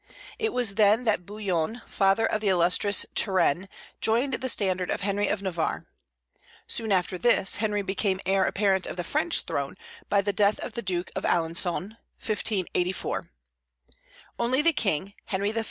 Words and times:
It 0.39 0.51
was 0.51 0.73
then 0.73 1.03
that 1.03 1.27
Bouillon, 1.27 1.83
father 1.85 2.25
of 2.25 2.41
the 2.41 2.47
illustrious 2.47 3.05
Turenne, 3.13 3.69
joined 3.99 4.33
the 4.33 4.49
standard 4.49 4.89
of 4.89 5.01
Henry 5.01 5.27
of 5.27 5.43
Navarre. 5.43 5.85
Soon 6.65 6.91
after 6.91 7.19
this, 7.19 7.57
Henry 7.57 7.83
became 7.83 8.19
heir 8.25 8.45
apparent 8.45 8.87
of 8.87 8.97
the 8.97 9.03
French 9.03 9.41
throne, 9.41 9.77
by 10.09 10.21
the 10.23 10.33
death 10.33 10.59
of 10.61 10.71
the 10.73 10.81
Duke 10.81 11.11
of 11.15 11.23
Alençon, 11.23 11.97
1584. 12.17 13.29
Only 14.39 14.63
the 14.63 14.73
King, 14.73 15.13
Henry 15.27 15.51
III. 15.51 15.59